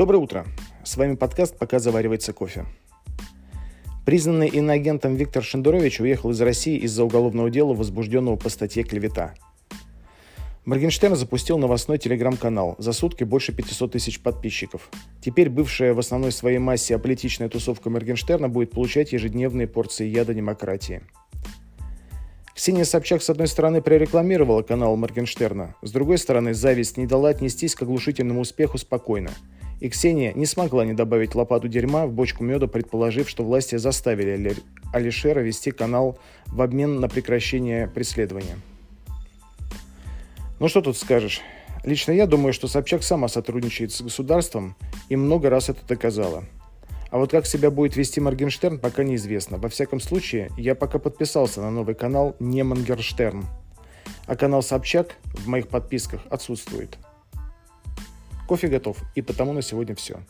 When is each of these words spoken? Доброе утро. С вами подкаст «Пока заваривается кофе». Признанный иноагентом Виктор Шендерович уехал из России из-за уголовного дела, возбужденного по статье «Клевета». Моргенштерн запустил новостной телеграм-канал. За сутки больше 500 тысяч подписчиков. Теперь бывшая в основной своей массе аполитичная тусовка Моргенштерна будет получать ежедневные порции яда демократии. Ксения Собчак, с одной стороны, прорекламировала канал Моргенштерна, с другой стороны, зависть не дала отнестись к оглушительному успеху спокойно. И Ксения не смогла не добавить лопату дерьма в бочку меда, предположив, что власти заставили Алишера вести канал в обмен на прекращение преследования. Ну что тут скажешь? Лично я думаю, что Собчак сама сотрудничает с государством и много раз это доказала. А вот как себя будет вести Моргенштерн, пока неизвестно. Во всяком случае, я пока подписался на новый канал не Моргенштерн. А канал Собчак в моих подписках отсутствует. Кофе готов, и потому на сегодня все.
Доброе 0.00 0.16
утро. 0.16 0.46
С 0.82 0.96
вами 0.96 1.14
подкаст 1.14 1.58
«Пока 1.58 1.78
заваривается 1.78 2.32
кофе». 2.32 2.64
Признанный 4.06 4.48
иноагентом 4.48 5.14
Виктор 5.14 5.42
Шендерович 5.42 6.00
уехал 6.00 6.30
из 6.30 6.40
России 6.40 6.78
из-за 6.78 7.04
уголовного 7.04 7.50
дела, 7.50 7.74
возбужденного 7.74 8.36
по 8.36 8.48
статье 8.48 8.82
«Клевета». 8.82 9.34
Моргенштерн 10.64 11.16
запустил 11.16 11.58
новостной 11.58 11.98
телеграм-канал. 11.98 12.76
За 12.78 12.94
сутки 12.94 13.24
больше 13.24 13.52
500 13.52 13.92
тысяч 13.92 14.20
подписчиков. 14.22 14.88
Теперь 15.20 15.50
бывшая 15.50 15.92
в 15.92 15.98
основной 15.98 16.32
своей 16.32 16.56
массе 16.56 16.94
аполитичная 16.94 17.50
тусовка 17.50 17.90
Моргенштерна 17.90 18.48
будет 18.48 18.70
получать 18.70 19.12
ежедневные 19.12 19.66
порции 19.66 20.06
яда 20.06 20.32
демократии. 20.32 21.02
Ксения 22.54 22.84
Собчак, 22.84 23.22
с 23.22 23.28
одной 23.28 23.48
стороны, 23.48 23.82
прорекламировала 23.82 24.62
канал 24.62 24.96
Моргенштерна, 24.96 25.76
с 25.82 25.92
другой 25.92 26.16
стороны, 26.16 26.54
зависть 26.54 26.96
не 26.96 27.06
дала 27.06 27.28
отнестись 27.28 27.74
к 27.74 27.82
оглушительному 27.82 28.40
успеху 28.40 28.78
спокойно. 28.78 29.30
И 29.80 29.88
Ксения 29.88 30.32
не 30.34 30.44
смогла 30.44 30.84
не 30.84 30.92
добавить 30.92 31.34
лопату 31.34 31.66
дерьма 31.66 32.06
в 32.06 32.12
бочку 32.12 32.44
меда, 32.44 32.66
предположив, 32.66 33.28
что 33.28 33.44
власти 33.44 33.76
заставили 33.76 34.54
Алишера 34.92 35.40
вести 35.40 35.70
канал 35.70 36.18
в 36.46 36.60
обмен 36.60 37.00
на 37.00 37.08
прекращение 37.08 37.88
преследования. 37.88 38.58
Ну 40.58 40.68
что 40.68 40.82
тут 40.82 40.98
скажешь? 40.98 41.40
Лично 41.82 42.12
я 42.12 42.26
думаю, 42.26 42.52
что 42.52 42.68
Собчак 42.68 43.02
сама 43.02 43.28
сотрудничает 43.28 43.92
с 43.92 44.02
государством 44.02 44.76
и 45.08 45.16
много 45.16 45.48
раз 45.48 45.70
это 45.70 45.80
доказала. 45.88 46.44
А 47.10 47.18
вот 47.18 47.30
как 47.30 47.46
себя 47.46 47.70
будет 47.70 47.96
вести 47.96 48.20
Моргенштерн, 48.20 48.78
пока 48.78 49.02
неизвестно. 49.02 49.56
Во 49.56 49.70
всяком 49.70 49.98
случае, 49.98 50.50
я 50.58 50.74
пока 50.74 50.98
подписался 50.98 51.62
на 51.62 51.70
новый 51.70 51.94
канал 51.94 52.36
не 52.38 52.62
Моргенштерн. 52.62 53.46
А 54.26 54.36
канал 54.36 54.62
Собчак 54.62 55.16
в 55.24 55.48
моих 55.48 55.68
подписках 55.68 56.20
отсутствует. 56.28 56.98
Кофе 58.50 58.66
готов, 58.66 58.96
и 59.14 59.22
потому 59.22 59.52
на 59.52 59.62
сегодня 59.62 59.94
все. 59.94 60.24